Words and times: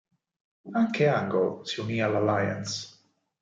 Anche 0.71 1.07
Angle 1.09 1.59
si 1.63 1.79
unì 1.79 2.01
all'Alliance. 2.01 3.01